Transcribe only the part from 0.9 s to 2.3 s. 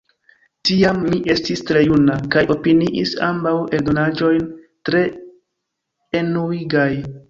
mi estis tre juna